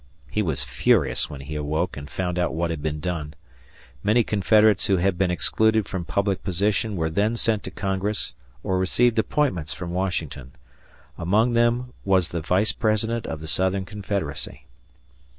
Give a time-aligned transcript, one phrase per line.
[0.31, 3.35] He was furious when he awoke and found out what had been done.
[4.01, 8.33] Many Confederates who had been excluded from public position were then sent to Congress
[8.63, 10.53] or received appointments from Washington.
[11.19, 14.65] Among them was the Vice President of the Southern Confederacy.